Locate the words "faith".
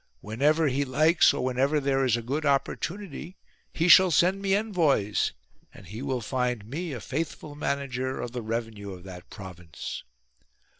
6.99-7.35